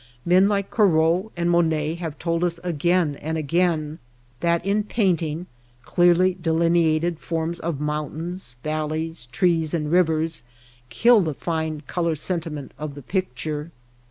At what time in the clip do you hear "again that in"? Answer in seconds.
3.37-4.83